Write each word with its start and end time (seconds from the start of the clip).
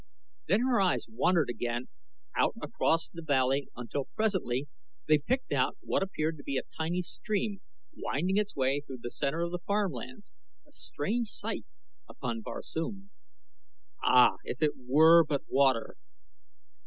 Then 0.47 0.61
her 0.61 0.81
eyes 0.81 1.05
wandered 1.07 1.47
again 1.51 1.87
out 2.35 2.55
across 2.59 3.07
the 3.07 3.21
valley 3.21 3.69
until 3.75 4.07
presently 4.15 4.67
they 5.07 5.19
picked 5.19 5.51
out 5.51 5.77
what 5.79 6.01
appeared 6.01 6.37
to 6.37 6.43
be 6.43 6.57
a 6.57 6.63
tiny 6.75 7.03
stream 7.03 7.61
winding 7.95 8.37
its 8.37 8.55
way 8.55 8.81
through 8.81 8.97
the 9.03 9.11
center 9.11 9.41
of 9.41 9.51
the 9.51 9.59
farm 9.59 9.91
lands 9.91 10.31
a 10.67 10.71
strange 10.71 11.27
sight 11.27 11.65
upon 12.09 12.41
Barsoom. 12.41 13.11
Ah, 14.03 14.37
if 14.43 14.63
it 14.63 14.71
were 14.75 15.23
but 15.23 15.43
water! 15.47 15.95